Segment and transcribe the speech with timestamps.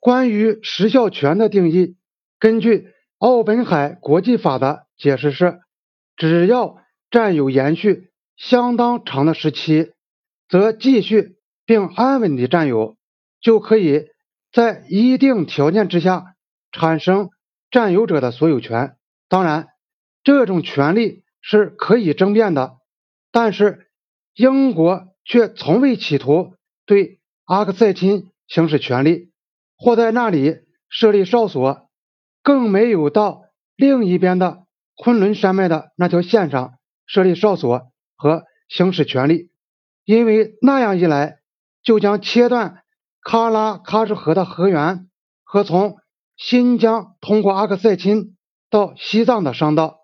[0.00, 1.96] 关于时效权的定义，
[2.38, 5.60] 根据奥本海国际法的解释是，
[6.16, 6.78] 只要
[7.10, 9.92] 占有延续相当长的时期，
[10.48, 11.36] 则继续
[11.66, 12.96] 并安稳地占有，
[13.42, 14.06] 就可以
[14.50, 16.34] 在一定条件之下
[16.72, 17.28] 产生
[17.70, 18.96] 占有者的所有权。
[19.28, 19.68] 当然，
[20.24, 22.78] 这种权利是可以争辩的，
[23.30, 23.88] 但是
[24.34, 26.54] 英国却从未企图
[26.86, 29.29] 对阿克塞钦行使权利。
[29.82, 30.58] 或在那里
[30.90, 31.88] 设立哨所，
[32.42, 33.44] 更没有到
[33.76, 36.74] 另一边的昆仑山脉的那条线上
[37.06, 39.50] 设立哨所和行使权利，
[40.04, 41.38] 因为那样一来，
[41.82, 42.82] 就将切断
[43.24, 45.08] 喀拉喀什河的河源
[45.44, 45.96] 和从
[46.36, 48.36] 新疆通过阿克塞钦
[48.68, 49.98] 到西藏的商道。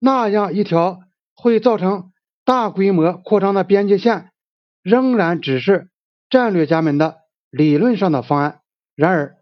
[0.00, 1.00] 那样一条
[1.34, 2.12] 会造成
[2.44, 4.32] 大规模扩张的边界线，
[4.82, 5.88] 仍然只是
[6.28, 7.18] 战略家们的
[7.50, 8.57] 理论上的方案。
[8.98, 9.36] 然而，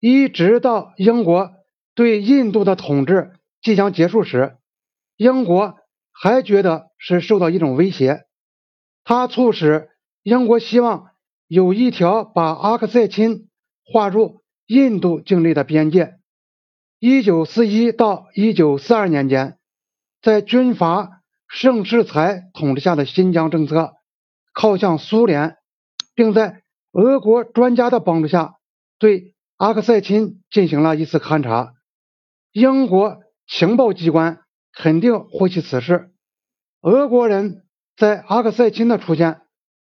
[0.00, 1.50] 一直到英国
[1.94, 4.56] 对印度的统治即将结束时，
[5.18, 5.76] 英国
[6.10, 8.22] 还觉得是受到一种威胁。
[9.04, 9.90] 它促使
[10.22, 11.10] 英国希望
[11.46, 13.50] 有一条把阿克塞钦
[13.84, 16.14] 划入印度境内的边界。
[17.00, 19.58] 1941到1942年间，
[20.22, 23.92] 在军阀盛世才统治下的新疆政策
[24.54, 25.58] 靠向苏联，
[26.14, 28.54] 并在俄国专家的帮助下。
[29.02, 31.74] 对阿克塞钦进行了一次勘察，
[32.52, 36.12] 英国情报机关肯定获悉此事。
[36.82, 37.64] 俄国人
[37.96, 39.40] 在阿克塞钦的出现，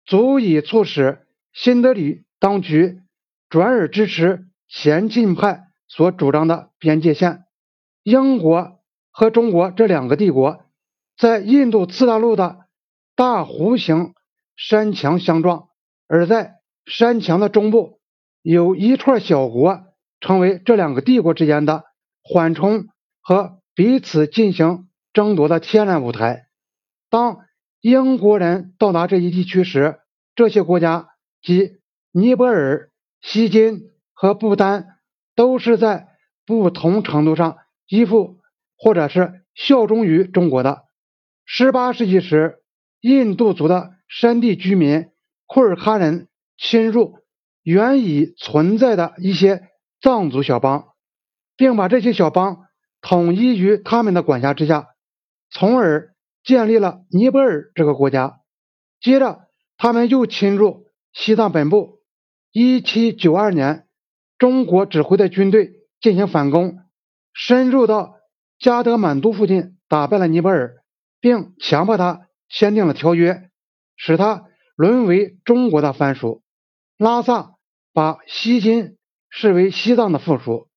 [0.07, 2.99] 足以促使新德里当局
[3.49, 7.45] 转而支持前进派所主张的边界线。
[8.03, 8.81] 英国
[9.13, 10.65] 和中国这两个帝国
[11.17, 12.67] 在印度次大陆的
[13.15, 14.15] 大弧形
[14.57, 15.69] 山墙相撞，
[16.09, 18.01] 而在山墙的中部。
[18.49, 19.81] 有一串小国
[20.21, 21.83] 成为这两个帝国之间的
[22.23, 22.87] 缓冲
[23.21, 26.47] 和彼此进行争夺的天然舞台。
[27.11, 27.39] 当
[27.81, 29.99] 英国人到达这一地区时，
[30.37, 31.09] 这些国家
[31.43, 31.81] 及
[32.13, 35.01] 尼泊尔、锡金和不丹
[35.35, 36.07] 都是在
[36.47, 37.57] 不同程度上
[37.89, 38.39] 依附
[38.79, 40.85] 或者是效忠于中国的。
[41.49, 42.63] 18世纪时，
[43.01, 45.09] 印度族的山地居民
[45.47, 47.19] 库尔喀人侵入。
[47.67, 49.61] 原已存在的一些
[50.01, 50.91] 藏族小邦，
[51.57, 52.59] 并把这些小邦
[53.01, 54.87] 统一于他们的管辖之下，
[55.51, 58.39] 从而建立了尼泊尔这个国家。
[59.01, 61.99] 接着，他们又侵入西藏本部。
[62.53, 63.89] 1792年，
[64.39, 66.79] 中国指挥的军队进行反攻，
[67.35, 68.15] 深入到
[68.61, 70.77] 加德满都附近，打败了尼泊尔，
[71.19, 73.51] 并强迫他签订了条约，
[73.97, 74.45] 使他
[74.77, 76.45] 沦为中国的藩属。
[76.97, 77.56] 拉萨。
[77.97, 78.99] 把西金
[79.31, 80.69] 视为西藏的附属，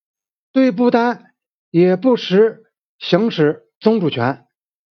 [0.54, 1.34] 对不丹
[1.70, 2.64] 也不时
[2.98, 4.46] 行使宗主权。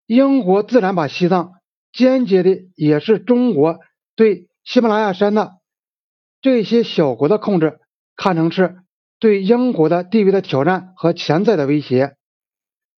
[0.06, 1.52] 英国自然把西藏
[1.92, 3.78] 间接的也是中国
[4.16, 5.60] 对喜马拉雅山的
[6.40, 7.78] 这些小国的控制，
[8.16, 8.74] 看成是
[9.20, 12.16] 对英国的地位的挑战和潜在的威胁。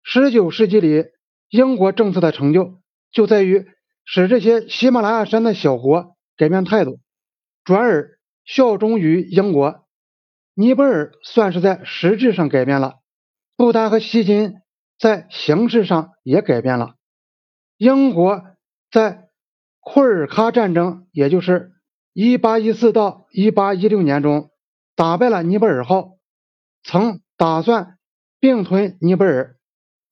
[0.03, 1.03] 十九世纪里，
[1.49, 2.79] 英国政策的成就
[3.11, 3.65] 就在于
[4.05, 7.01] 使这些喜马拉雅山的小国改变态度，
[7.65, 8.16] 转而。
[8.47, 9.85] 效忠于英国，
[10.53, 13.01] 尼泊尔算是在实质上改变了；
[13.57, 14.55] 不丹和锡金
[14.97, 16.95] 在形式上也改变了。
[17.75, 18.41] 英国
[18.89, 19.27] 在
[19.81, 21.73] 库尔喀战争，也就是
[22.13, 24.49] 1814到1816年中
[24.95, 26.17] 打败了尼泊尔后，
[26.83, 27.97] 曾打算
[28.39, 29.57] 并吞尼泊尔，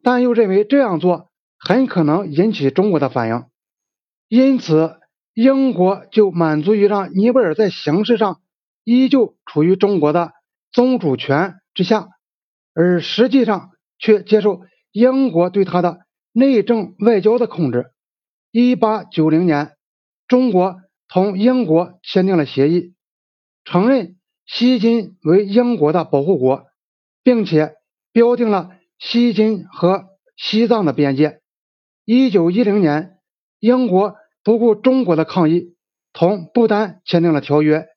[0.03, 3.45] 但又认为这样做很可能引起中国的反应，
[4.27, 4.99] 因此。
[5.35, 8.39] 英国就满足于让尼泊尔在形式上
[8.85, 10.31] 依旧处于中国的
[10.71, 12.07] 宗主权之下，
[12.73, 14.61] 而实际上却接受
[14.93, 15.99] 英国对他的
[16.31, 17.91] 内政外交的控制。
[18.49, 19.75] 一八九零年，
[20.25, 20.77] 中国
[21.09, 22.93] 同英国签订了协议，
[23.65, 26.63] 承认西金为英国的保护国，
[27.23, 27.73] 并且
[28.13, 30.05] 标定了西金和
[30.37, 31.41] 西藏的边界。
[32.05, 33.17] 一九一零年，
[33.59, 34.15] 英国。
[34.45, 35.75] 不顾中国的抗议，
[36.13, 37.87] 同不丹签订了条约，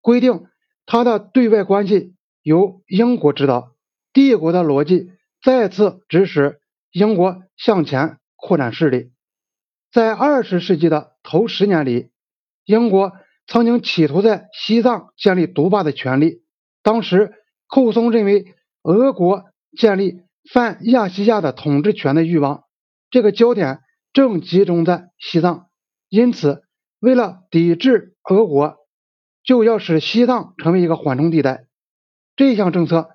[0.00, 0.46] 规定
[0.86, 3.72] 他的对外关系由英国指导。
[4.12, 5.10] 帝国的逻辑
[5.42, 6.60] 再次指使
[6.92, 9.10] 英国向前扩展势力。
[9.92, 12.10] 在二十世纪的头十年里，
[12.64, 13.12] 英国
[13.48, 16.44] 曾经企图在西藏建立独霸的权利。
[16.84, 17.32] 当时，
[17.66, 18.54] 寇松认为
[18.84, 19.42] 俄国
[19.76, 20.20] 建立
[20.52, 22.62] 泛亚细亚的统治权的欲望，
[23.10, 23.80] 这个焦点
[24.12, 25.65] 正集中在西藏。
[26.16, 26.62] 因此，
[26.98, 28.78] 为了抵制俄国，
[29.44, 31.66] 就要使西藏成为一个缓冲地带。
[32.36, 33.10] 这项政策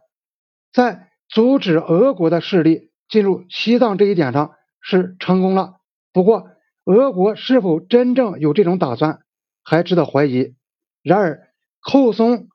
[0.72, 4.52] 在阻止俄国的势力进入西藏这一点上
[4.82, 5.78] 是成功了。
[6.14, 6.46] 不过，
[6.86, 9.22] 俄国是否真正有这种打算，
[9.64, 10.54] 还值得怀疑。
[11.02, 11.48] 然而，
[11.82, 12.50] 寇松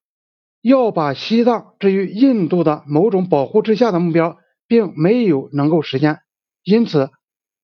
[0.63, 4.39] 要把西藏置于印度的某种保护之下的目标，
[4.69, 6.21] 并没有能够实现。
[6.63, 7.11] 因此，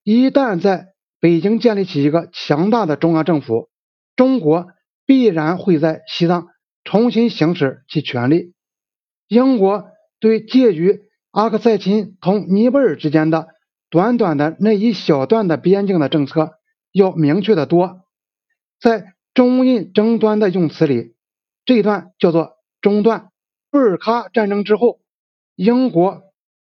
[0.03, 0.89] 一旦在
[1.23, 3.69] 北京建立起一个强大的中央政府，
[4.17, 4.67] 中国
[5.07, 6.49] 必然会在西藏
[6.83, 8.55] 重新行使其权利。
[9.29, 9.85] 英国
[10.19, 13.47] 对介于阿克塞钦同尼泊尔之间的
[13.89, 16.55] 短短的那一小段的边境的政策
[16.91, 18.01] 要明确的多。
[18.81, 21.15] 在中印争端的用词里，
[21.65, 23.29] 这一段叫做中断。
[23.71, 24.99] 布尔喀战争之后，
[25.55, 26.25] 英国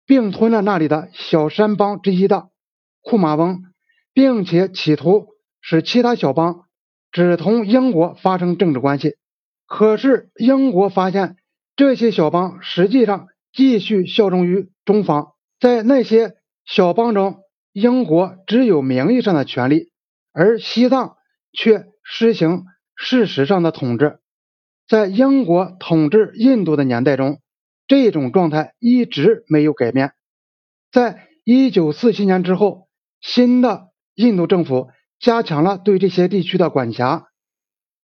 [0.06, 2.48] 并吞了那里的小山邦之一的
[3.02, 3.66] 库马翁，
[4.18, 5.28] 并且企图
[5.62, 6.66] 使其他小邦
[7.12, 9.14] 只同英国发生政治关系。
[9.68, 11.36] 可是英国发现。
[11.76, 16.34] 这些小邦实际上继续效忠于中方，在那些
[16.66, 19.92] 小邦中，英国只有名义上的权利，
[20.34, 21.18] 而西藏
[21.54, 22.64] 却实行
[22.96, 24.18] 事实上的统治。
[24.88, 27.42] 在英国统治印度的年代中，
[27.86, 30.14] 这种状态一直没有改变。
[30.92, 32.88] 在一九四七年之后，
[33.22, 33.87] 新的
[34.18, 37.28] 印度政府加强了对这些地区的管辖，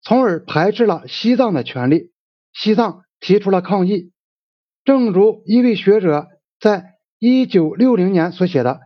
[0.02, 2.14] 从而排斥了西藏的权利。
[2.54, 3.04] 西藏。
[3.26, 4.12] 提出了抗议，
[4.84, 6.28] 正如一位学者
[6.60, 8.82] 在一九六零年所写的：“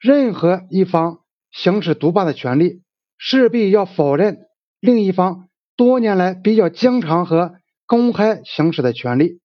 [0.00, 1.20] 任何一方
[1.52, 2.82] 行使独霸的权利，
[3.16, 4.38] 势必要否认
[4.80, 9.40] 另一方多年来比较经常和公开行使的权利。”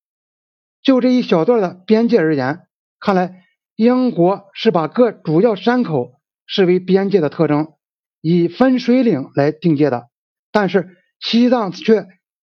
[0.81, 2.61] 就这一小段的边界而言，
[2.99, 3.43] 看来
[3.75, 6.13] 英国是把各主要山口
[6.51, 7.73] 视为边界的特征，
[8.21, 10.09] 以分水岭来定界的。
[10.51, 12.05] 但是西藏却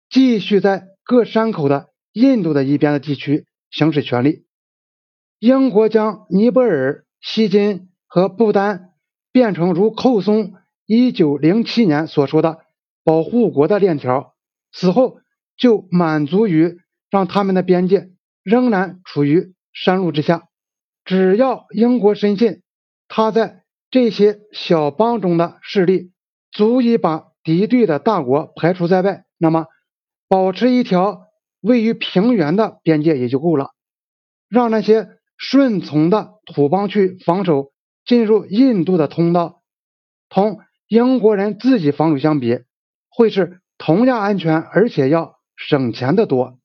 [0.09, 0.85] 继续在。
[1.07, 4.47] 各山口的印度的一边的地区行使权利。
[5.37, 8.89] 英国将尼泊尔、锡金和不丹
[9.31, 10.53] 变成如寇松
[10.87, 12.57] 一九零七年所说的
[13.03, 14.33] 保护国的链条，
[14.71, 15.19] 此后
[15.57, 16.79] 就满足于
[17.11, 18.09] 让他们的边界
[18.41, 20.47] 仍然处于山路之下。
[21.03, 22.63] 只要英国深信
[23.07, 26.11] 他在这些小邦中的势力
[26.51, 29.67] 足以把敌对的大国排除在外，那么。
[30.27, 31.27] 保持一条
[31.61, 33.75] 位于平原的边界也就够了，
[34.49, 37.71] 让那些顺从的土邦去防守
[38.05, 39.61] 进入印度的通道，
[40.27, 42.61] 同英国人自己防守相比，
[43.07, 46.57] 会是同样安全而且要省钱的多。